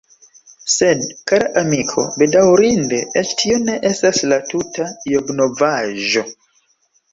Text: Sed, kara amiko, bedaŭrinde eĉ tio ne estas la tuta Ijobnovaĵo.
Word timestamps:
Sed, 0.75 1.03
kara 1.31 1.49
amiko, 1.61 2.05
bedaŭrinde 2.21 3.03
eĉ 3.23 3.35
tio 3.43 3.61
ne 3.67 3.77
estas 3.91 4.25
la 4.33 4.41
tuta 4.49 4.91
Ijobnovaĵo. 5.13 6.27